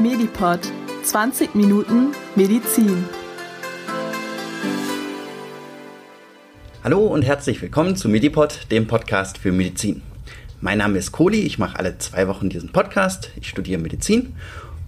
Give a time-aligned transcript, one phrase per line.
[0.00, 0.60] Medipod
[1.02, 3.04] 20 Minuten Medizin.
[6.82, 10.00] Hallo und herzlich willkommen zu Medipod, dem Podcast für Medizin.
[10.62, 14.34] Mein Name ist Kohli, ich mache alle zwei Wochen diesen Podcast, ich studiere Medizin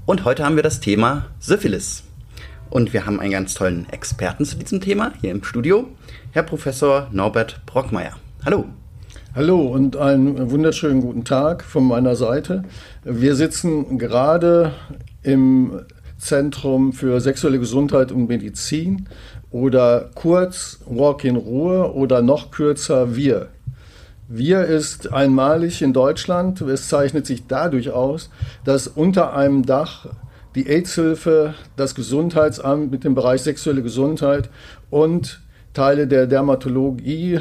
[0.07, 2.05] und heute haben wir das Thema Syphilis.
[2.71, 5.91] Und wir haben einen ganz tollen Experten zu diesem Thema hier im Studio,
[6.31, 8.17] Herr Professor Norbert Brockmeier.
[8.47, 8.65] Hallo.
[9.35, 12.65] Hallo und einen wunderschönen guten Tag von meiner Seite.
[13.03, 14.73] Wir sitzen gerade
[15.23, 15.81] im
[16.19, 19.09] Zentrum für sexuelle Gesundheit und Medizin
[19.51, 23.49] oder kurz Walk in Ruhe oder noch kürzer Wir.
[24.29, 26.61] Wir ist einmalig in Deutschland.
[26.61, 28.29] Es zeichnet sich dadurch aus,
[28.65, 30.09] dass unter einem Dach
[30.55, 34.51] die AIDS-Hilfe, das Gesundheitsamt mit dem Bereich sexuelle Gesundheit
[34.91, 35.41] und
[35.75, 37.41] Teile der Dermatologie,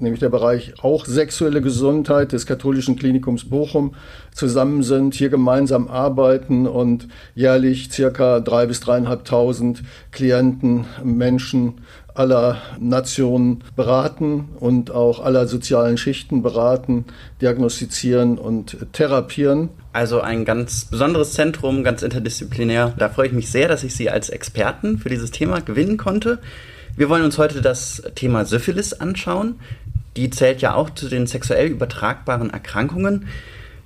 [0.00, 3.94] nämlich der Bereich auch sexuelle Gesundheit des katholischen Klinikums Bochum
[4.32, 11.74] zusammen sind, hier gemeinsam arbeiten und jährlich circa drei bis dreieinhalbtausend Klienten, Menschen
[12.14, 17.04] aller Nationen beraten und auch aller sozialen Schichten beraten,
[17.40, 19.68] diagnostizieren und therapieren.
[19.92, 22.94] Also ein ganz besonderes Zentrum, ganz interdisziplinär.
[22.98, 26.40] Da freue ich mich sehr, dass ich Sie als Experten für dieses Thema gewinnen konnte.
[26.98, 29.60] Wir wollen uns heute das Thema Syphilis anschauen.
[30.16, 33.28] Die zählt ja auch zu den sexuell übertragbaren Erkrankungen.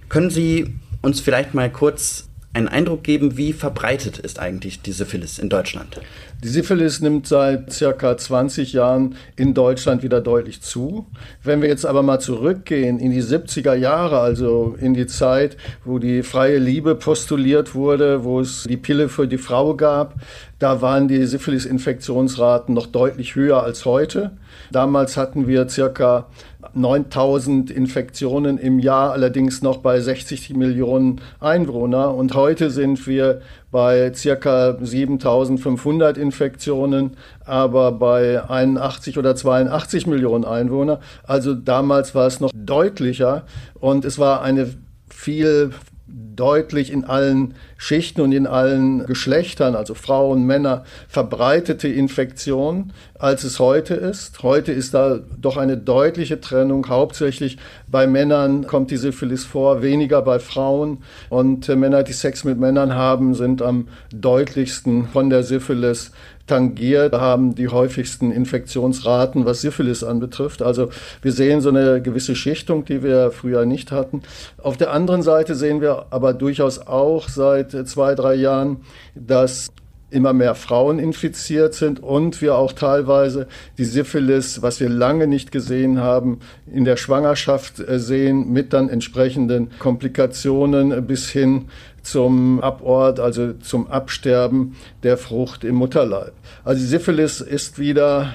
[0.09, 5.39] Können Sie uns vielleicht mal kurz einen Eindruck geben, wie verbreitet ist eigentlich die Syphilis
[5.39, 6.01] in Deutschland?
[6.45, 11.07] Die Syphilis nimmt seit circa 20 Jahren in Deutschland wieder deutlich zu.
[11.45, 16.01] Wenn wir jetzt aber mal zurückgehen in die 70er Jahre, also in die Zeit, wo
[16.01, 20.17] die freie Liebe postuliert wurde, wo es die Pille für die Frau gab,
[20.59, 24.33] da waren die Syphilis-Infektionsraten noch deutlich höher als heute.
[24.73, 26.27] Damals hatten wir circa
[26.75, 32.15] 9000 Infektionen im Jahr, allerdings noch bei 60 Millionen Einwohner.
[32.15, 41.01] Und heute sind wir bei circa 7500 Infektionen, aber bei 81 oder 82 Millionen Einwohner.
[41.25, 43.45] Also damals war es noch deutlicher
[43.75, 44.69] und es war eine
[45.09, 45.73] viel
[46.13, 53.59] deutlich in allen Schichten und in allen Geschlechtern, also Frauen, Männer, verbreitete Infektion, als es
[53.59, 54.43] heute ist.
[54.43, 56.89] Heute ist da doch eine deutliche Trennung.
[56.89, 57.59] Hauptsächlich
[57.89, 60.99] bei Männern kommt die Syphilis vor, weniger bei Frauen.
[61.29, 66.13] Und äh, Männer, die Sex mit Männern haben, sind am deutlichsten von der Syphilis
[66.53, 70.61] tangiert, haben die häufigsten Infektionsraten, was Syphilis anbetrifft.
[70.61, 70.91] Also
[71.23, 74.21] wir sehen so eine gewisse Schichtung, die wir früher nicht hatten.
[74.59, 78.83] Auf der anderen Seite sehen wir aber durchaus auch seit zwei, drei Jahren,
[79.15, 79.71] dass
[80.11, 83.47] immer mehr Frauen infiziert sind und wir auch teilweise
[83.79, 86.41] die Syphilis, was wir lange nicht gesehen haben,
[86.71, 91.71] in der Schwangerschaft äh, sehen mit dann entsprechenden Komplikationen bis hin
[92.03, 96.33] zum Abort, also zum Absterben der Frucht im Mutterleib.
[96.65, 98.33] Also Syphilis ist wieder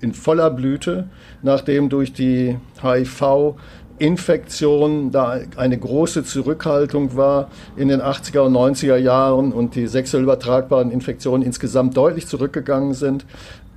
[0.00, 1.08] in voller Blüte,
[1.42, 3.54] nachdem durch die HIV
[3.98, 10.22] Infektion da eine große Zurückhaltung war in den 80er und 90er Jahren und die sexuell
[10.22, 13.24] übertragbaren Infektionen insgesamt deutlich zurückgegangen sind,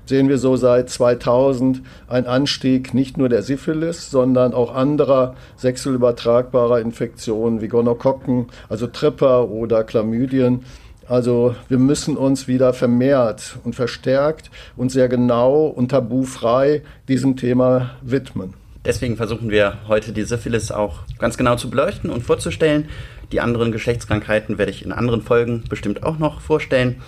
[0.10, 5.96] sehen wir so seit 2000 ein Anstieg nicht nur der Syphilis, sondern auch anderer sexuell
[5.96, 10.66] übertragbarer Infektionen wie Gonokokken, also Tripper oder Chlamydien.
[11.08, 17.92] Also wir müssen uns wieder vermehrt und verstärkt und sehr genau und tabufrei diesem Thema
[18.02, 18.54] widmen.
[18.86, 22.90] Deswegen versuchen wir heute die Syphilis auch ganz genau zu beleuchten und vorzustellen.
[23.32, 27.02] Die anderen Geschlechtskrankheiten werde ich in anderen Folgen bestimmt auch noch vorstellen.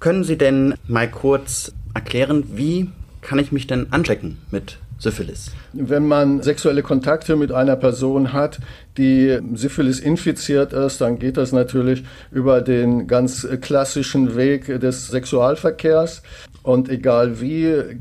[0.00, 2.88] Können Sie denn mal kurz erklären, wie
[3.20, 5.50] kann ich mich denn anchecken mit Syphilis?
[5.74, 8.60] Wenn man sexuelle Kontakte mit einer Person hat,
[8.96, 12.02] die Syphilis infiziert ist, dann geht das natürlich
[12.32, 16.22] über den ganz klassischen Weg des Sexualverkehrs.
[16.62, 17.98] Und egal wie,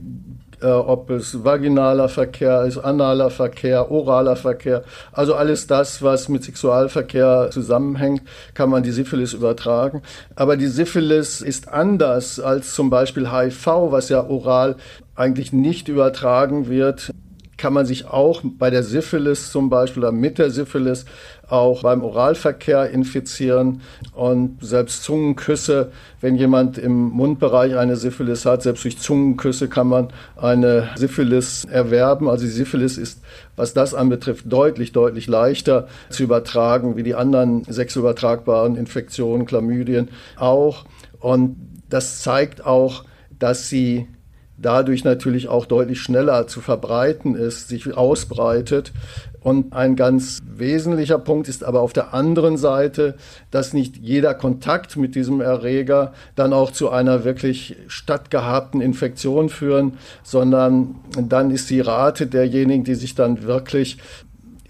[0.62, 6.44] äh, ob es vaginaler Verkehr ist, analer Verkehr, oraler Verkehr, also alles das, was mit
[6.44, 8.22] Sexualverkehr zusammenhängt,
[8.54, 10.02] kann man die Syphilis übertragen.
[10.36, 14.76] Aber die Syphilis ist anders als zum Beispiel HIV, was ja oral
[15.16, 17.12] eigentlich nicht übertragen wird
[17.60, 21.06] kann man sich auch bei der Syphilis zum Beispiel oder mit der Syphilis
[21.48, 23.82] auch beim Oralverkehr infizieren
[24.14, 25.92] und selbst Zungenküsse,
[26.22, 30.08] wenn jemand im Mundbereich eine Syphilis hat, selbst durch Zungenküsse kann man
[30.38, 32.30] eine Syphilis erwerben.
[32.30, 33.22] Also die Syphilis ist,
[33.56, 40.10] was das anbetrifft, deutlich, deutlich leichter zu übertragen wie die anderen sexuell übertragbaren Infektionen, Chlamydien
[40.38, 40.86] auch.
[41.20, 41.58] Und
[41.90, 43.04] das zeigt auch,
[43.40, 44.08] dass sie
[44.62, 48.92] dadurch natürlich auch deutlich schneller zu verbreiten ist, sich ausbreitet.
[49.42, 53.16] Und ein ganz wesentlicher Punkt ist aber auf der anderen Seite,
[53.52, 59.94] dass nicht jeder Kontakt mit diesem Erreger dann auch zu einer wirklich stattgehabten Infektion führen,
[60.24, 63.98] sondern dann ist die Rate derjenigen, die sich dann wirklich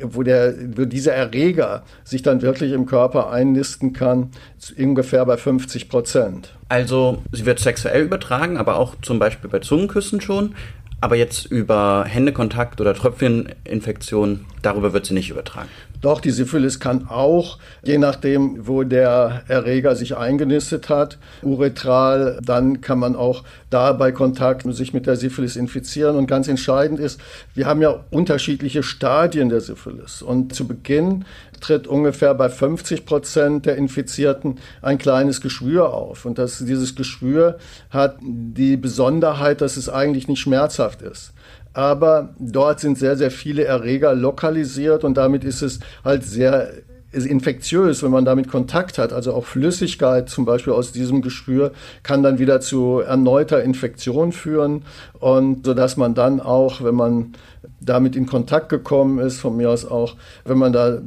[0.01, 4.29] wo, der, wo dieser Erreger sich dann wirklich im Körper einnisten kann,
[4.77, 6.58] ungefähr bei 50 Prozent.
[6.69, 10.55] Also sie wird sexuell übertragen, aber auch zum Beispiel bei Zungenküssen schon.
[11.01, 15.69] Aber jetzt über Händekontakt oder Tröpfcheninfektion, darüber wird sie nicht übertragen.
[16.01, 22.79] Doch, die Syphilis kann auch, je nachdem, wo der Erreger sich eingenistet hat, uretral, dann
[22.79, 26.15] kann man auch da bei Kontakt sich mit der Syphilis infizieren.
[26.15, 27.19] Und ganz entscheidend ist,
[27.53, 30.21] wir haben ja unterschiedliche Stadien der Syphilis.
[30.21, 31.25] Und zu Beginn
[31.59, 36.25] tritt ungefähr bei 50 Prozent der Infizierten ein kleines Geschwür auf.
[36.25, 37.57] Und das, dieses Geschwür
[37.89, 41.33] hat die Besonderheit, dass es eigentlich nicht schmerzhaft ist
[41.73, 46.71] aber dort sind sehr, sehr viele Erreger lokalisiert und damit ist es halt sehr
[47.11, 49.13] ist infektiös, wenn man damit Kontakt hat.
[49.13, 51.71] Also auch Flüssigkeit zum Beispiel aus diesem Geschwür
[52.03, 54.83] kann dann wieder zu erneuter Infektion führen
[55.19, 57.33] und so dass man dann auch, wenn man
[57.81, 60.15] damit in Kontakt gekommen ist, von mir aus auch,
[60.45, 61.01] wenn man da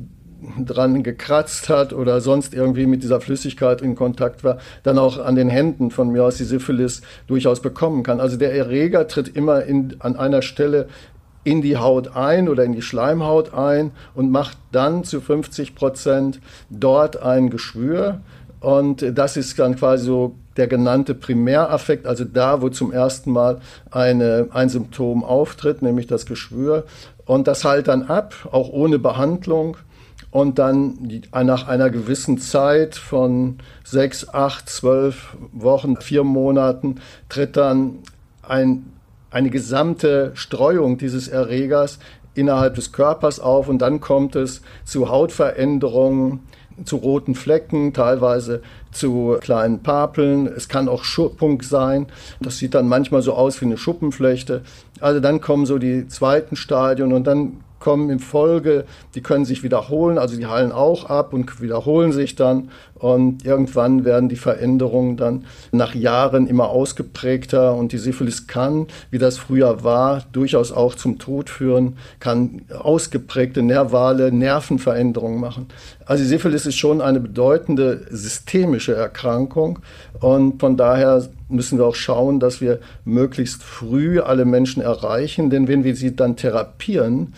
[0.59, 5.35] dran gekratzt hat oder sonst irgendwie mit dieser Flüssigkeit in Kontakt war, dann auch an
[5.35, 8.21] den Händen von mir aus die Syphilis durchaus bekommen kann.
[8.21, 10.89] Also der Erreger tritt immer in, an einer Stelle
[11.44, 16.41] in die Haut ein oder in die Schleimhaut ein und macht dann zu 50 Prozent
[16.71, 18.21] dort ein Geschwür.
[18.61, 23.61] Und das ist dann quasi so der genannte Primäraffekt, also da, wo zum ersten Mal
[23.91, 26.85] eine, ein Symptom auftritt, nämlich das Geschwür.
[27.25, 29.77] Und das heilt dann ab, auch ohne Behandlung.
[30.32, 36.96] Und dann nach einer gewissen Zeit von sechs, acht, zwölf Wochen, vier Monaten
[37.29, 37.99] tritt dann
[38.43, 38.87] ein,
[39.31, 41.99] eine gesamte Streuung dieses Erregers
[42.34, 46.40] innerhalb des Körpers auf und dann kommt es zu Hautveränderungen,
[46.87, 50.46] zu roten Flecken, teilweise zu kleinen Papeln.
[50.46, 52.06] Es kann auch Schuppung sein.
[52.40, 54.62] Das sieht dann manchmal so aus wie eine Schuppenflechte.
[54.99, 58.84] Also dann kommen so die zweiten Stadien und dann kommen in Folge,
[59.17, 62.70] die können sich wiederholen, also die heilen auch ab und wiederholen sich dann
[63.02, 69.19] und irgendwann werden die Veränderungen dann nach Jahren immer ausgeprägter und die Syphilis kann, wie
[69.19, 75.67] das früher war, durchaus auch zum Tod führen, kann ausgeprägte nervale Nervenveränderungen machen.
[76.06, 79.81] Also die Syphilis ist schon eine bedeutende systemische Erkrankung
[80.20, 85.67] und von daher müssen wir auch schauen, dass wir möglichst früh alle Menschen erreichen, denn
[85.67, 87.34] wenn wir sie dann therapieren,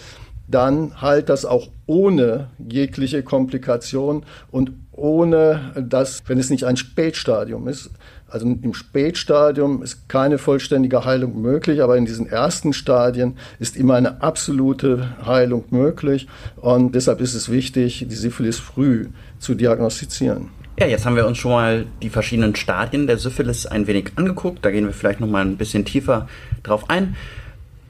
[0.49, 7.67] dann halt das auch ohne jegliche Komplikation und ohne dass, wenn es nicht ein Spätstadium
[7.69, 7.91] ist,
[8.29, 13.95] also im Spätstadium ist keine vollständige Heilung möglich, aber in diesen ersten Stadien ist immer
[13.95, 16.27] eine absolute Heilung möglich
[16.57, 19.07] und deshalb ist es wichtig, die Syphilis früh
[19.39, 20.49] zu diagnostizieren.
[20.81, 24.65] Ja, jetzt haben wir uns schon mal die verschiedenen Stadien der Syphilis ein wenig angeguckt.
[24.65, 26.29] Da gehen wir vielleicht noch mal ein bisschen tiefer
[26.65, 27.15] drauf ein.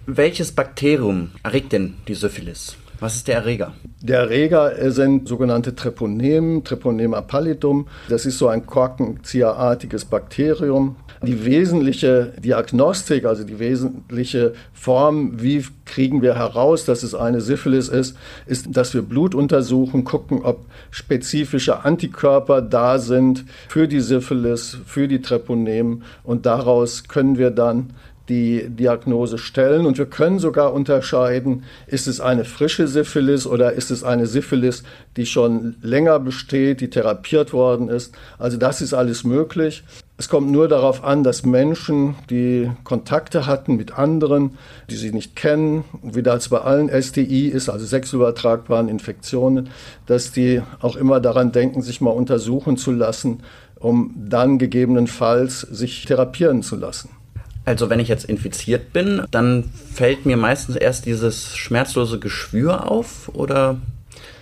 [0.07, 2.77] Welches Bakterium erregt denn die Syphilis?
[3.01, 3.73] Was ist der Erreger?
[4.03, 7.89] Der Erreger sind sogenannte Treponemen, Treponema pallidum.
[8.11, 10.97] Das ist so ein korkenzieherartiges Bakterium.
[11.23, 17.89] Die wesentliche Diagnostik, also die wesentliche Form, wie kriegen wir heraus, dass es eine Syphilis
[17.89, 18.15] ist,
[18.45, 25.09] ist, dass wir Blut untersuchen, gucken, ob spezifische Antikörper da sind für die Syphilis, für
[25.09, 27.95] die Treponemen und daraus können wir dann
[28.29, 29.87] die Diagnose stellen.
[29.87, 34.83] Und wir können sogar unterscheiden, ist es eine frische Syphilis oder ist es eine Syphilis,
[35.17, 38.15] die schon länger besteht, die therapiert worden ist.
[38.39, 39.85] Also das ist alles möglich.
[40.17, 44.57] Es kommt nur darauf an, dass Menschen, die Kontakte hatten mit anderen,
[44.89, 49.71] die sie nicht kennen, wie das bei allen STI ist, also sexübertragbaren Infektionen,
[50.07, 53.41] dass die auch immer daran denken, sich mal untersuchen zu lassen,
[53.75, 57.11] um dann gegebenenfalls sich therapieren zu lassen.
[57.65, 63.31] Also wenn ich jetzt infiziert bin, dann fällt mir meistens erst dieses schmerzlose Geschwür auf
[63.33, 63.79] oder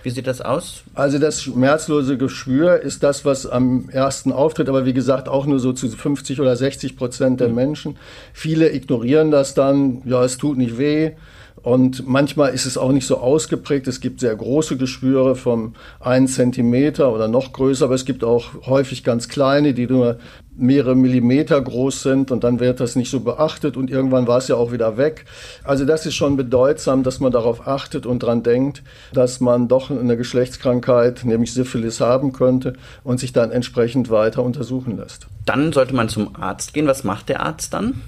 [0.03, 0.83] wie sieht das aus?
[0.93, 5.59] Also das schmerzlose Geschwür ist das, was am ersten auftritt, aber wie gesagt auch nur
[5.59, 7.55] so zu 50 oder 60 Prozent der mhm.
[7.55, 7.97] Menschen.
[8.33, 11.11] Viele ignorieren das dann, ja, es tut nicht weh.
[11.61, 13.87] Und manchmal ist es auch nicht so ausgeprägt.
[13.87, 18.65] Es gibt sehr große Geschwüre vom 1 Zentimeter oder noch größer, aber es gibt auch
[18.65, 20.19] häufig ganz kleine, die nur
[20.55, 24.47] mehrere Millimeter groß sind und dann wird das nicht so beachtet und irgendwann war es
[24.47, 25.25] ja auch wieder weg.
[25.63, 28.83] Also das ist schon bedeutsam, dass man darauf achtet und daran denkt,
[29.13, 34.97] dass man doch eine Geschlechtskrankheit, nämlich Syphilis haben könnte und sich dann entsprechend weiter untersuchen
[34.97, 35.27] lässt.
[35.45, 36.87] Dann sollte man zum Arzt gehen.
[36.87, 38.01] Was macht der Arzt dann?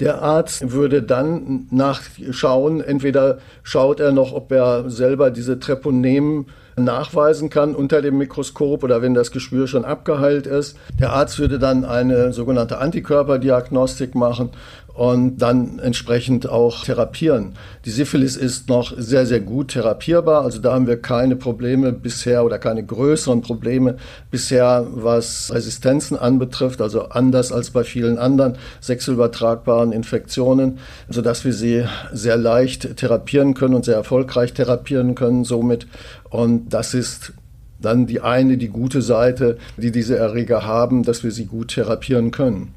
[0.00, 6.46] Der Arzt würde dann nachschauen, entweder schaut er noch, ob er selber diese Treponemen
[6.78, 10.76] nachweisen kann unter dem Mikroskop oder wenn das Geschwür schon abgeheilt ist.
[11.00, 14.50] Der Arzt würde dann eine sogenannte Antikörperdiagnostik machen
[14.96, 17.52] und dann entsprechend auch therapieren.
[17.84, 20.42] Die Syphilis ist noch sehr, sehr gut therapierbar.
[20.42, 23.96] Also da haben wir keine Probleme bisher oder keine größeren Probleme
[24.30, 30.78] bisher, was Resistenzen anbetrifft, also anders als bei vielen anderen sexuell übertragbaren Infektionen,
[31.10, 35.86] sodass wir sie sehr leicht therapieren können und sehr erfolgreich therapieren können somit.
[36.30, 37.34] Und das ist
[37.78, 42.30] dann die eine, die gute Seite, die diese Erreger haben, dass wir sie gut therapieren
[42.30, 42.72] können.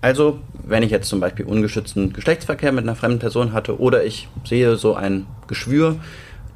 [0.00, 4.28] Also, wenn ich jetzt zum Beispiel ungeschützten Geschlechtsverkehr mit einer fremden Person hatte oder ich
[4.44, 5.96] sehe so ein Geschwür,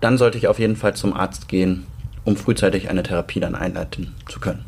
[0.00, 1.86] dann sollte ich auf jeden Fall zum Arzt gehen,
[2.24, 4.64] um frühzeitig eine Therapie dann einleiten zu können.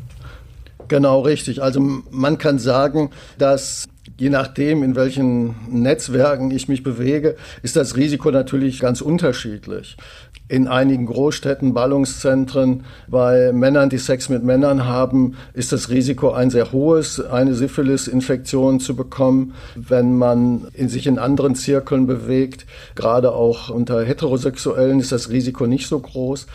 [0.87, 1.61] Genau, richtig.
[1.63, 7.95] Also man kann sagen, dass je nachdem, in welchen Netzwerken ich mich bewege, ist das
[7.95, 9.97] Risiko natürlich ganz unterschiedlich
[10.47, 16.51] in einigen Großstädten, Ballungszentren, bei Männern, die Sex mit Männern haben, ist das Risiko ein
[16.51, 19.55] sehr hohes, eine Syphilis-Infektion zu bekommen.
[19.75, 25.65] Wenn man in sich in anderen Zirkeln bewegt, gerade auch unter Heterosexuellen, ist das Risiko
[25.65, 26.45] nicht so groß.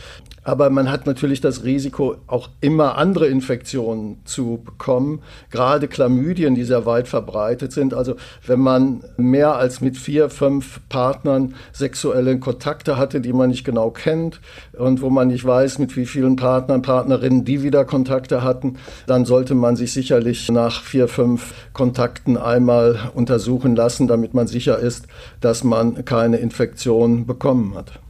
[0.42, 5.20] Aber man hat natürlich das Risiko, auch immer andere Infektionen zu bekommen,
[5.50, 7.92] gerade Chlamydien, die sehr weit verbreitet sind.
[7.92, 8.14] Also
[8.46, 13.90] wenn man mehr als mit vier, fünf Partnern sexuelle Kontakte hatte, die man nicht genau
[13.90, 14.40] kennt
[14.78, 19.26] und wo man nicht weiß, mit wie vielen Partnern, Partnerinnen die wieder Kontakte hatten, dann
[19.26, 25.06] sollte man sich sicherlich nach vier, fünf Kontakten einmal untersuchen lassen, damit man sicher ist,
[25.42, 28.00] dass man keine Infektion bekommen hat.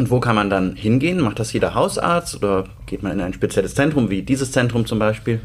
[0.00, 1.20] Und wo kann man dann hingehen?
[1.20, 4.98] Macht das jeder Hausarzt oder geht man in ein spezielles Zentrum, wie dieses Zentrum zum
[4.98, 5.40] Beispiel?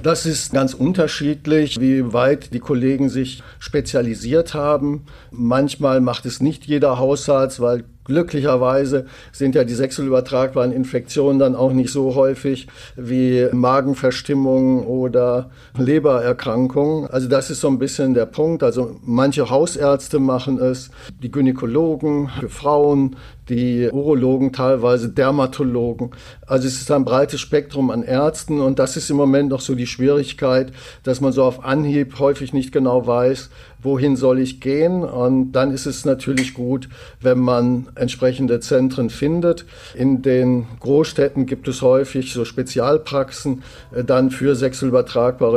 [0.00, 5.06] Das ist ganz unterschiedlich, wie weit die Kollegen sich spezialisiert haben.
[5.32, 11.54] Manchmal macht es nicht jeder Hausarzt, weil Glücklicherweise sind ja die sexuell übertragbaren Infektionen dann
[11.54, 12.66] auch nicht so häufig
[12.96, 17.08] wie Magenverstimmung oder Lebererkrankungen.
[17.10, 18.62] Also das ist so ein bisschen der Punkt.
[18.62, 20.90] Also manche Hausärzte machen es,
[21.22, 23.16] die Gynäkologen für Frauen,
[23.50, 26.10] die Urologen, teilweise Dermatologen.
[26.46, 29.74] Also es ist ein breites Spektrum an Ärzten und das ist im Moment noch so
[29.74, 33.50] die Schwierigkeit, dass man so auf Anhieb häufig nicht genau weiß,
[33.82, 35.02] wohin soll ich gehen.
[35.02, 36.88] Und dann ist es natürlich gut,
[37.20, 39.64] wenn man entsprechende Zentren findet.
[39.94, 44.90] In den Großstädten gibt es häufig so Spezialpraxen äh, dann für sexuell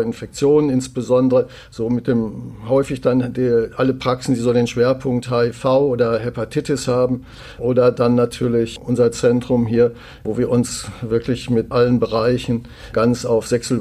[0.04, 5.66] Infektionen, insbesondere so mit dem häufig dann die, alle Praxen, die so den Schwerpunkt HIV
[5.66, 7.26] oder Hepatitis haben
[7.60, 9.92] oder dann natürlich unser Zentrum hier,
[10.24, 13.80] wo wir uns wirklich mit allen Bereichen ganz auf sexuell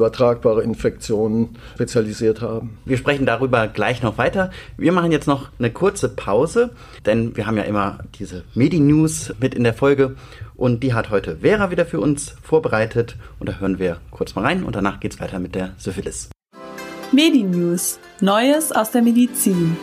[0.62, 2.78] Infektionen spezialisiert haben.
[2.84, 4.50] Wir sprechen darüber gleich noch weiter.
[4.76, 6.70] Wir machen jetzt noch eine kurze Pause,
[7.06, 10.16] denn wir haben ja immer diese Medi-News mit in der Folge
[10.54, 14.44] und die hat heute Vera wieder für uns vorbereitet und da hören wir kurz mal
[14.44, 16.30] rein und danach geht es weiter mit der Syphilis.
[17.12, 17.98] Medi-News.
[18.20, 19.76] Neues aus der Medizin.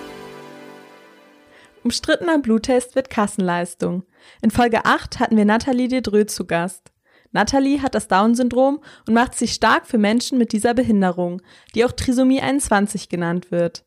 [1.84, 4.04] Umstrittener Bluttest wird Kassenleistung.
[4.42, 6.92] In Folge 8 hatten wir Nathalie Dedreux zu Gast.
[7.32, 11.42] Nathalie hat das Down-Syndrom und macht sich stark für Menschen mit dieser Behinderung,
[11.76, 13.86] die auch Trisomie 21 genannt wird.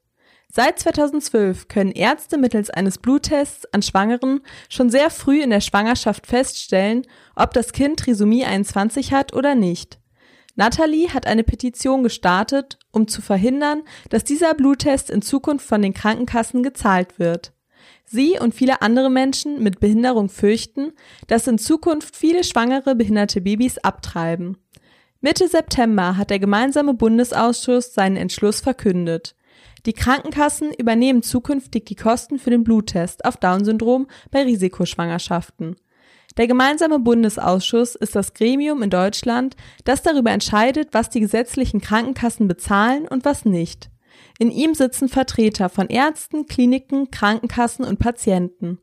[0.55, 6.27] Seit 2012 können Ärzte mittels eines Bluttests an Schwangeren schon sehr früh in der Schwangerschaft
[6.27, 9.99] feststellen, ob das Kind Trisomie 21 hat oder nicht.
[10.55, 13.81] Natalie hat eine Petition gestartet, um zu verhindern,
[14.11, 17.55] dass dieser Bluttest in Zukunft von den Krankenkassen gezahlt wird.
[18.05, 20.93] Sie und viele andere Menschen mit Behinderung fürchten,
[21.29, 24.59] dass in Zukunft viele schwangere behinderte Babys abtreiben.
[25.23, 29.35] Mitte September hat der gemeinsame Bundesausschuss seinen Entschluss verkündet.
[29.85, 35.77] Die Krankenkassen übernehmen zukünftig die Kosten für den Bluttest auf Down-Syndrom bei Risikoschwangerschaften.
[36.37, 42.49] Der gemeinsame Bundesausschuss ist das Gremium in Deutschland, das darüber entscheidet, was die gesetzlichen Krankenkassen
[42.49, 43.91] bezahlen und was nicht.
[44.39, 48.79] In ihm sitzen Vertreter von Ärzten, Kliniken, Krankenkassen und Patienten.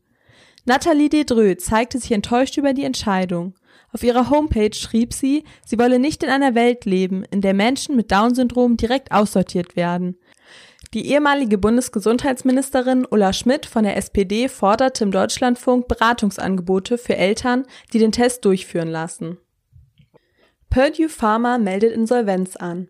[0.65, 3.56] Nathalie Dedreux zeigte sich enttäuscht über die Entscheidung.
[3.91, 7.96] Auf ihrer Homepage schrieb sie, sie wolle nicht in einer Welt leben, in der Menschen
[7.96, 10.18] mit Down-Syndrom direkt aussortiert werden.
[10.96, 18.00] Die ehemalige Bundesgesundheitsministerin Ulla Schmidt von der SPD forderte im Deutschlandfunk Beratungsangebote für Eltern, die
[18.00, 19.38] den Test durchführen lassen.
[20.72, 22.89] Purdue Pharma meldet Insolvenz an.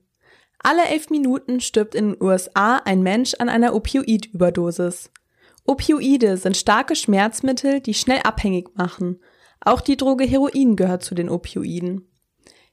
[0.59, 5.11] Alle elf Minuten stirbt in den USA ein Mensch an einer Opioidüberdosis.
[5.65, 9.19] Opioide sind starke Schmerzmittel, die schnell abhängig machen.
[9.59, 12.08] Auch die Droge Heroin gehört zu den Opioiden.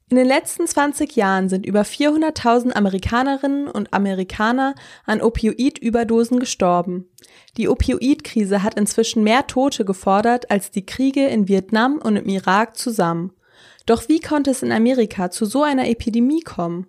[0.08, 7.08] In den letzten 20 Jahren sind über 400.000 Amerikanerinnen und Amerikaner an Opioidüberdosen gestorben.
[7.56, 12.76] Die Opioidkrise hat inzwischen mehr Tote gefordert als die Kriege in Vietnam und im Irak
[12.76, 13.32] zusammen.
[13.84, 16.86] Doch wie konnte es in Amerika zu so einer Epidemie kommen?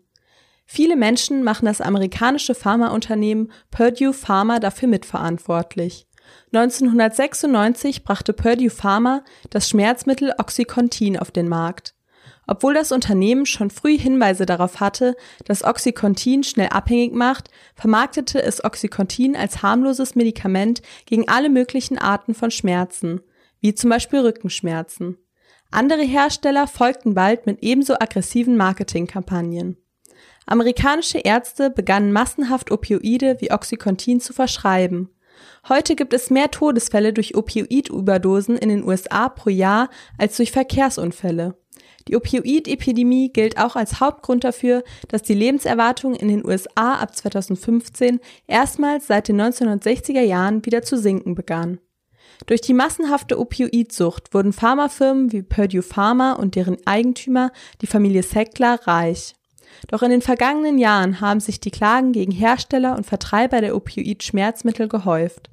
[0.67, 6.05] Viele Menschen machen das amerikanische Pharmaunternehmen Purdue Pharma dafür mitverantwortlich.
[6.53, 11.96] 1996 brachte Purdue Pharma das Schmerzmittel Oxycontin auf den Markt.
[12.47, 18.63] Obwohl das Unternehmen schon früh Hinweise darauf hatte, dass Oxycontin schnell abhängig macht, vermarktete es
[18.63, 23.21] Oxycontin als harmloses Medikament gegen alle möglichen Arten von Schmerzen,
[23.59, 25.17] wie zum Beispiel Rückenschmerzen.
[25.71, 29.75] Andere Hersteller folgten bald mit ebenso aggressiven Marketingkampagnen.
[30.45, 35.09] Amerikanische Ärzte begannen massenhaft Opioide wie Oxycontin zu verschreiben.
[35.67, 41.57] Heute gibt es mehr Todesfälle durch Opioidüberdosen in den USA pro Jahr als durch Verkehrsunfälle.
[42.07, 48.19] Die Opioidepidemie gilt auch als Hauptgrund dafür, dass die Lebenserwartung in den USA ab 2015
[48.47, 51.79] erstmals seit den 1960er Jahren wieder zu sinken begann.
[52.45, 58.79] Durch die massenhafte Opioidsucht wurden Pharmafirmen wie Purdue Pharma und deren Eigentümer, die Familie Sackler,
[58.85, 59.33] reich.
[59.87, 64.87] Doch in den vergangenen Jahren haben sich die Klagen gegen Hersteller und Vertreiber der Opioid-Schmerzmittel
[64.87, 65.49] gehäuft.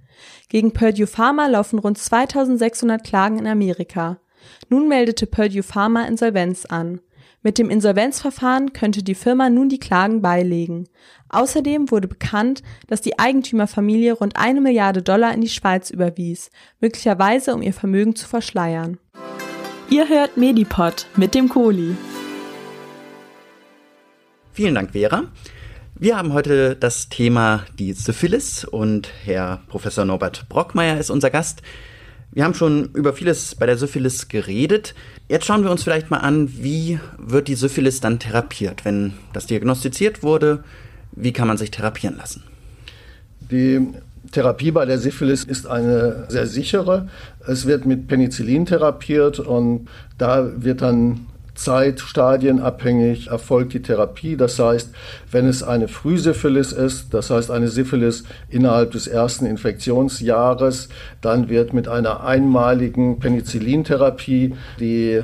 [0.49, 4.19] Gegen Purdue Pharma laufen rund 2600 Klagen in Amerika.
[4.69, 7.01] Nun meldete Purdue Pharma Insolvenz an.
[7.43, 10.89] Mit dem Insolvenzverfahren könnte die Firma nun die Klagen beilegen.
[11.29, 17.55] Außerdem wurde bekannt, dass die Eigentümerfamilie rund eine Milliarde Dollar in die Schweiz überwies, möglicherweise
[17.55, 18.99] um ihr Vermögen zu verschleiern.
[19.91, 21.95] Ihr hört Medipod mit dem Kohli.
[24.53, 25.25] Vielen Dank, Vera.
[25.97, 31.63] Wir haben heute das Thema die Syphilis und Herr Professor Norbert Brockmeier ist unser Gast.
[32.35, 34.97] Wir haben schon über vieles bei der Syphilis geredet.
[35.29, 38.85] Jetzt schauen wir uns vielleicht mal an, wie wird die Syphilis dann therapiert?
[38.85, 40.65] Wenn das diagnostiziert wurde,
[41.13, 42.43] wie kann man sich therapieren lassen?
[43.53, 43.87] Die
[44.33, 47.09] Therapie bei der Syphilis ist eine sehr sichere.
[47.47, 49.89] Es wird mit Penicillin therapiert und
[50.19, 54.37] da wird dann zeitstadienabhängig erfolgt die Therapie.
[54.37, 54.91] Das heißt,
[55.31, 60.89] wenn es eine Frühsyphilis ist, das heißt eine Syphilis innerhalb des ersten Infektionsjahres,
[61.21, 65.23] dann wird mit einer einmaligen Penicillintherapie die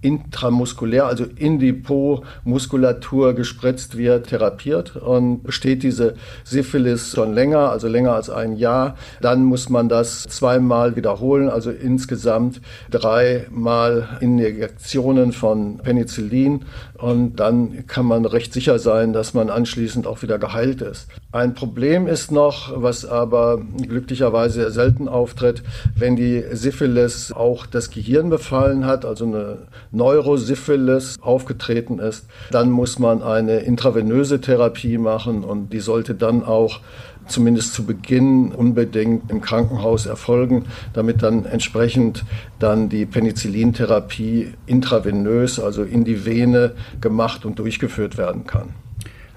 [0.00, 4.96] intramuskulär, also in die Po-Muskulatur gespritzt wird, therapiert.
[4.96, 10.24] Und besteht diese Syphilis schon länger, also länger als ein Jahr, dann muss man das
[10.24, 16.64] zweimal wiederholen, also insgesamt dreimal Injektionen von Penicillin.
[16.98, 21.08] Und dann kann man recht sicher sein, dass man anschließend auch wieder geheilt ist.
[21.32, 25.62] Ein Problem ist noch, was aber glücklicherweise sehr selten auftritt,
[25.94, 29.58] wenn die Syphilis auch das Gehirn befallen hat, also eine
[29.90, 36.80] Neurosyphilis aufgetreten ist, dann muss man eine intravenöse Therapie machen und die sollte dann auch
[37.26, 42.24] zumindest zu Beginn unbedingt im Krankenhaus erfolgen, damit dann entsprechend
[42.58, 48.74] dann die Penicillintherapie intravenös, also in die Vene gemacht und durchgeführt werden kann.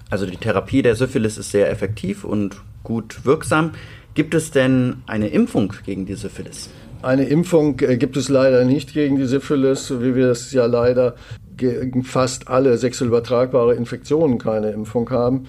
[0.10, 3.72] Also die Therapie der Syphilis ist sehr effektiv und gut wirksam.
[4.16, 6.70] Gibt es denn eine Impfung gegen die Syphilis?
[7.02, 11.16] Eine Impfung äh, gibt es leider nicht gegen die Syphilis, wie wir es ja leider
[11.56, 15.46] gegen fast alle sexuell übertragbare Infektionen keine Impfung haben.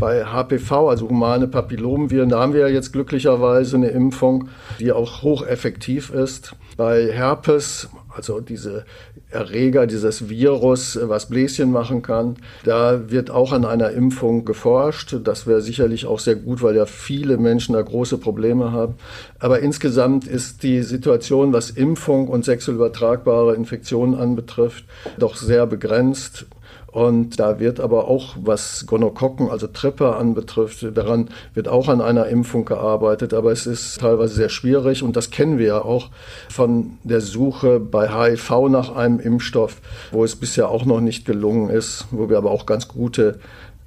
[0.00, 4.48] Bei HPV, also humane Papillomviren, da haben wir ja jetzt glücklicherweise eine Impfung,
[4.80, 6.56] die auch hocheffektiv ist.
[6.76, 8.84] Bei Herpes also diese
[9.30, 12.36] Erreger, dieses Virus, was Bläschen machen kann.
[12.64, 15.16] Da wird auch an einer Impfung geforscht.
[15.24, 18.94] Das wäre sicherlich auch sehr gut, weil ja viele Menschen da große Probleme haben.
[19.38, 24.84] Aber insgesamt ist die Situation, was Impfung und sexuell übertragbare Infektionen anbetrifft,
[25.18, 26.46] doch sehr begrenzt.
[26.92, 32.26] Und da wird aber auch, was Gonokokken, also Tripper anbetrifft, daran wird auch an einer
[32.26, 36.08] Impfung gearbeitet, aber es ist teilweise sehr schwierig und das kennen wir ja auch
[36.48, 41.70] von der Suche bei HIV nach einem Impfstoff, wo es bisher auch noch nicht gelungen
[41.70, 43.38] ist, wo wir aber auch ganz gute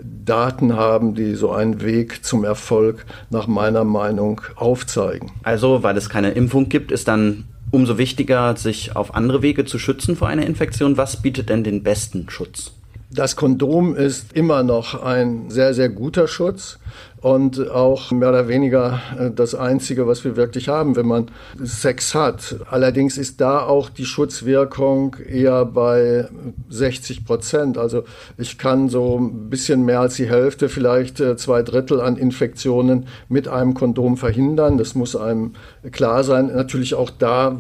[0.02, 5.32] Daten haben, die so einen Weg zum Erfolg nach meiner Meinung aufzeigen.
[5.44, 9.78] Also, weil es keine Impfung gibt, ist dann umso wichtiger, sich auf andere Wege zu
[9.78, 10.98] schützen vor einer Infektion.
[10.98, 12.72] Was bietet denn den besten Schutz?
[13.16, 16.80] Das Kondom ist immer noch ein sehr, sehr guter Schutz.
[17.24, 21.32] Und auch mehr oder weniger äh, das Einzige, was wir wirklich haben, wenn man
[21.64, 22.58] Sex hat.
[22.70, 26.28] Allerdings ist da auch die Schutzwirkung eher bei
[26.70, 27.78] 60 Prozent.
[27.78, 28.04] Also
[28.38, 33.08] ich kann so ein bisschen mehr als die Hälfte, vielleicht äh, zwei Drittel an Infektionen
[33.30, 34.78] mit einem Kondom verhindern.
[34.78, 35.54] Das muss einem
[35.94, 36.48] klar sein.
[36.48, 37.58] Natürlich auch da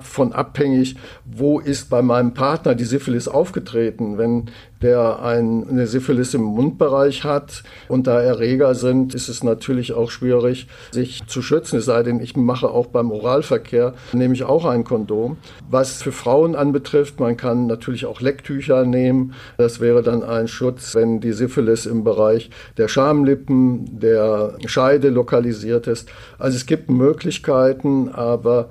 [0.00, 4.18] von abhängig, wo ist bei meinem Partner die Syphilis aufgetreten.
[4.18, 4.50] Wenn
[4.82, 10.66] der eine Syphilis im Mundbereich hat und da Erreger sind, ist es natürlich auch schwierig,
[10.90, 11.78] sich zu schützen.
[11.78, 15.36] Es sei denn, ich mache auch beim Oralverkehr, nehme ich auch ein Kondom.
[15.70, 19.34] Was für Frauen anbetrifft, man kann natürlich auch Lecktücher nehmen.
[19.58, 25.86] Das wäre dann ein Schutz, wenn die Syphilis im Bereich der Schamlippen, der Scheide lokalisiert
[25.86, 26.08] ist.
[26.38, 28.70] Also es gibt Möglichkeiten, aber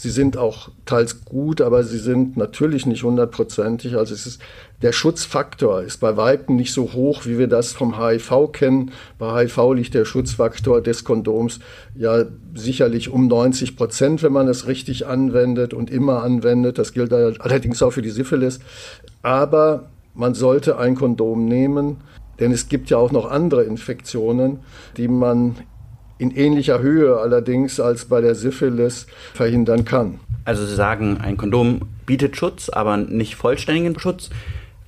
[0.00, 3.96] Sie sind auch teils gut, aber sie sind natürlich nicht hundertprozentig.
[3.98, 4.40] Also es ist,
[4.80, 8.92] der Schutzfaktor ist bei Weitem nicht so hoch, wie wir das vom HIV kennen.
[9.18, 11.60] Bei HIV liegt der Schutzfaktor des Kondoms
[11.94, 16.78] ja sicherlich um 90 Prozent, wenn man es richtig anwendet und immer anwendet.
[16.78, 18.60] Das gilt allerdings auch für die Syphilis.
[19.20, 21.98] Aber man sollte ein Kondom nehmen,
[22.38, 24.60] denn es gibt ja auch noch andere Infektionen,
[24.96, 25.56] die man
[26.20, 30.20] in ähnlicher Höhe allerdings als bei der Syphilis verhindern kann.
[30.44, 34.30] Also Sie sagen, ein Kondom bietet Schutz, aber nicht vollständigen Schutz.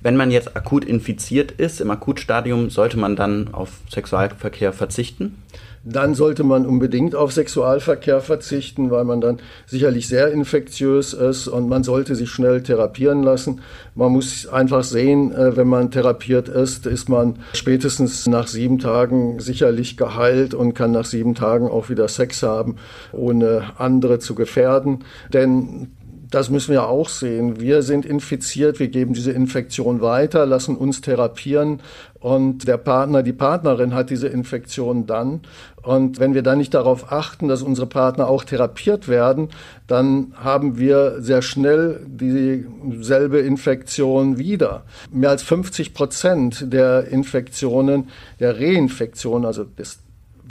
[0.01, 5.41] Wenn man jetzt akut infiziert ist, im Akutstadium, sollte man dann auf Sexualverkehr verzichten?
[5.83, 11.67] Dann sollte man unbedingt auf Sexualverkehr verzichten, weil man dann sicherlich sehr infektiös ist und
[11.67, 13.61] man sollte sich schnell therapieren lassen.
[13.95, 19.39] Man muss einfach sehen, äh, wenn man therapiert ist, ist man spätestens nach sieben Tagen
[19.39, 22.77] sicherlich geheilt und kann nach sieben Tagen auch wieder Sex haben,
[23.11, 25.03] ohne andere zu gefährden.
[25.33, 25.89] Denn
[26.33, 27.59] das müssen wir auch sehen.
[27.59, 31.81] Wir sind infiziert, wir geben diese Infektion weiter, lassen uns therapieren
[32.19, 35.41] und der Partner, die Partnerin hat diese Infektion dann.
[35.83, 39.49] Und wenn wir dann nicht darauf achten, dass unsere Partner auch therapiert werden,
[39.87, 44.85] dann haben wir sehr schnell dieselbe Infektion wieder.
[45.11, 48.07] Mehr als 50 Prozent der Infektionen,
[48.39, 49.99] der Reinfektion, also des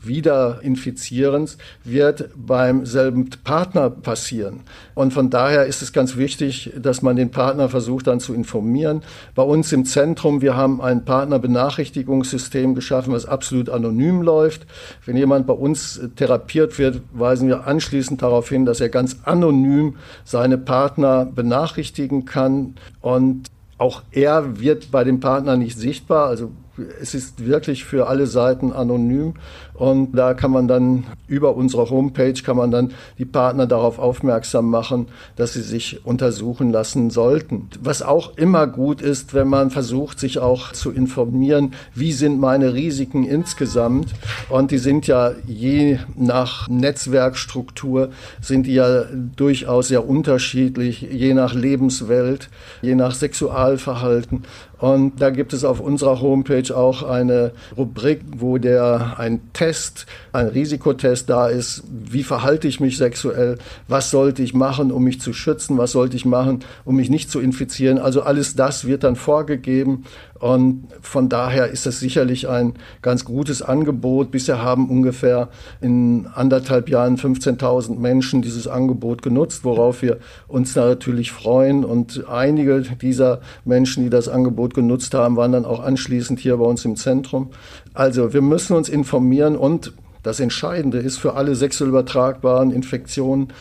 [0.04, 4.60] Wiederinfizierens wird beim selben Partner passieren.
[4.94, 9.02] Und von daher ist es ganz wichtig, dass man den Partner versucht dann zu informieren.
[9.34, 14.66] Bei uns im Zentrum, wir haben ein Partnerbenachrichtigungssystem geschaffen, was absolut anonym läuft.
[15.04, 19.96] Wenn jemand bei uns therapiert wird, weisen wir anschließend darauf hin, dass er ganz anonym
[20.24, 22.74] seine Partner benachrichtigen kann.
[23.00, 26.28] Und auch er wird bei dem Partner nicht sichtbar.
[26.28, 26.52] Also
[27.00, 29.34] es ist wirklich für alle Seiten anonym
[29.74, 34.68] und da kann man dann über unsere Homepage kann man dann die Partner darauf aufmerksam
[34.68, 37.68] machen, dass sie sich untersuchen lassen sollten.
[37.82, 42.74] Was auch immer gut ist, wenn man versucht, sich auch zu informieren, wie sind meine
[42.74, 44.12] Risiken insgesamt
[44.50, 49.04] und die sind ja je nach Netzwerkstruktur sind die ja
[49.36, 52.50] durchaus sehr unterschiedlich, je nach Lebenswelt,
[52.82, 54.42] je nach Sexualverhalten
[54.82, 60.48] und da gibt es auf unserer Homepage auch eine Rubrik, wo der ein Test, ein
[60.48, 61.84] Risikotest da ist.
[61.88, 63.58] Wie verhalte ich mich sexuell?
[63.86, 65.78] Was sollte ich machen, um mich zu schützen?
[65.78, 67.98] Was sollte ich machen, um mich nicht zu infizieren?
[67.98, 70.02] Also alles das wird dann vorgegeben
[70.42, 74.32] und von daher ist das sicherlich ein ganz gutes Angebot.
[74.32, 75.50] Bisher haben ungefähr
[75.80, 81.84] in anderthalb Jahren 15.000 Menschen dieses Angebot genutzt, worauf wir uns natürlich freuen.
[81.84, 86.64] Und einige dieser Menschen, die das Angebot genutzt haben, waren dann auch anschließend hier bei
[86.64, 87.50] uns im Zentrum.
[87.94, 89.92] Also wir müssen uns informieren und
[90.24, 93.52] das Entscheidende ist für alle sexuell übertragbaren Infektionen,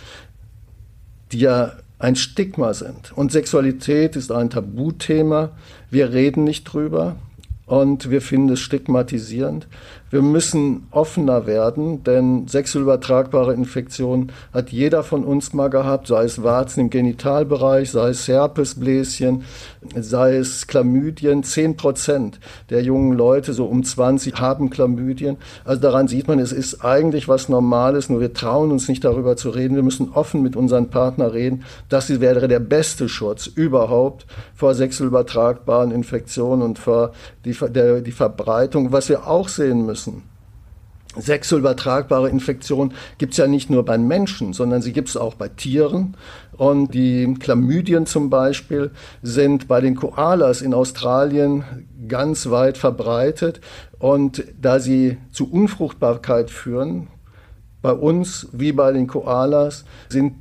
[1.32, 3.12] die ja ein Stigma sind.
[3.16, 5.52] Und Sexualität ist ein Tabuthema.
[5.90, 7.16] Wir reden nicht drüber
[7.66, 9.68] und wir finden es stigmatisierend.
[10.12, 16.26] Wir müssen offener werden, denn sexuell übertragbare Infektionen hat jeder von uns mal gehabt, sei
[16.26, 19.45] es Warzen im Genitalbereich, sei es Herpesbläschen,
[19.95, 21.43] sei es Chlamydien.
[21.43, 25.38] Zehn Prozent der jungen Leute, so um 20, haben Chlamydien.
[25.63, 29.38] Also daran sieht man, es ist eigentlich was Normales, nur wir trauen uns nicht darüber
[29.38, 29.76] zu reden.
[29.76, 31.63] Wir müssen offen mit unseren Partnern reden.
[31.88, 35.12] Das wäre der beste Schutz überhaupt vor sexuell
[35.93, 37.13] Infektionen und vor
[37.45, 38.91] die, der, die Verbreitung.
[38.91, 40.01] Was wir auch sehen müssen,
[41.18, 45.36] Sexuell übertragbare Infektionen gibt es ja nicht nur bei Menschen, sondern sie gibt es auch
[45.36, 46.16] bei Tieren.
[46.56, 51.66] Und die Chlamydien zum Beispiel sind bei den Koalas in Australien
[52.08, 53.60] ganz weit verbreitet.
[54.00, 57.08] Und da sie zu Unfruchtbarkeit führen,
[57.82, 60.36] bei uns wie bei den Koalas, sind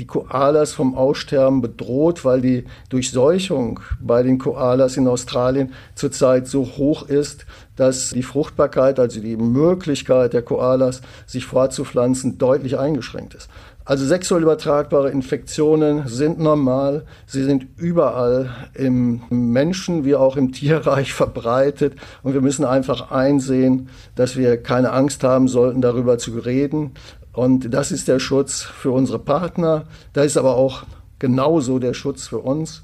[0.00, 6.64] die Koalas vom Aussterben bedroht, weil die Durchseuchung bei den Koalas in Australien zurzeit so
[6.64, 7.46] hoch ist,
[7.80, 13.48] dass die Fruchtbarkeit, also die Möglichkeit der Koalas, sich fortzupflanzen, deutlich eingeschränkt ist.
[13.86, 17.06] Also sexuell übertragbare Infektionen sind normal.
[17.24, 21.94] Sie sind überall im Menschen wie auch im Tierreich verbreitet.
[22.22, 26.90] Und wir müssen einfach einsehen, dass wir keine Angst haben sollten, darüber zu reden.
[27.32, 29.84] Und das ist der Schutz für unsere Partner.
[30.12, 30.82] Da ist aber auch
[31.18, 32.82] genauso der Schutz für uns.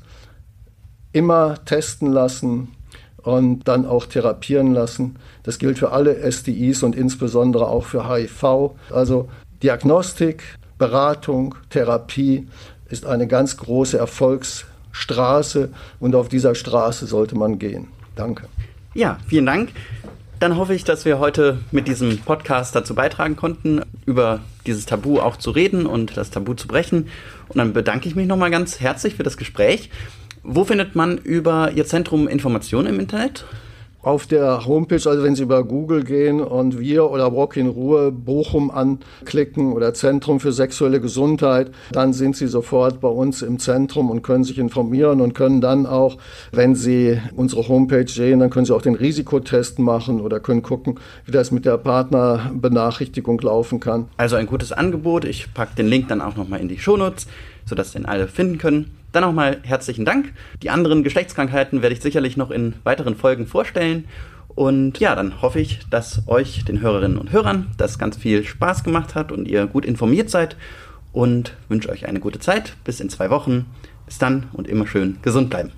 [1.13, 2.76] Immer testen lassen
[3.27, 5.17] und dann auch therapieren lassen.
[5.43, 8.71] Das gilt für alle STIs und insbesondere auch für HIV.
[8.91, 9.29] Also
[9.65, 10.45] Diagnostik,
[10.79, 12.47] Beratung, Therapie
[12.89, 17.89] ist eine ganz große Erfolgsstraße und auf dieser Straße sollte man gehen.
[18.15, 18.45] Danke.
[18.95, 19.71] Ja, vielen Dank.
[20.39, 25.19] Dann hoffe ich, dass wir heute mit diesem Podcast dazu beitragen konnten, über dieses Tabu
[25.19, 27.09] auch zu reden und das Tabu zu brechen.
[27.49, 29.91] Und dann bedanke ich mich nochmal ganz herzlich für das Gespräch.
[30.49, 33.45] Wo findet man über Ihr Zentrum Informationen im Internet?
[34.07, 38.13] auf der Homepage, also wenn Sie über Google gehen und wir oder Walk in Ruhe
[38.13, 44.09] Bochum anklicken oder Zentrum für sexuelle Gesundheit, dann sind Sie sofort bei uns im Zentrum
[44.09, 46.19] und können sich informieren und können dann auch,
[46.53, 51.01] wenn Sie unsere Homepage sehen, dann können Sie auch den Risikotest machen oder können gucken,
[51.25, 54.07] wie das mit der Partnerbenachrichtigung laufen kann.
[54.19, 55.25] Also ein gutes Angebot.
[55.25, 57.27] Ich packe den Link dann auch nochmal in die Shownotes,
[57.67, 58.97] sodass den alle finden können.
[59.13, 60.33] Dann nochmal herzlichen Dank.
[60.63, 64.07] Die anderen Geschlechtskrankheiten werde ich sicherlich noch in weiteren Folgen vorstellen.
[64.49, 68.85] Und ja, dann hoffe ich, dass euch, den Hörerinnen und Hörern, das ganz viel Spaß
[68.85, 70.57] gemacht hat und ihr gut informiert seid.
[71.13, 72.77] Und wünsche euch eine gute Zeit.
[72.85, 73.67] Bis in zwei Wochen.
[74.07, 75.73] Bis dann und immer schön gesund bleiben.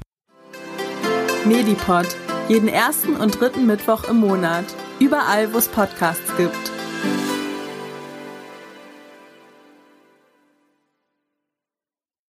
[1.44, 2.06] Medipod.
[2.48, 4.64] Jeden ersten und dritten Mittwoch im Monat.
[5.00, 6.77] Überall, wo es Podcasts gibt.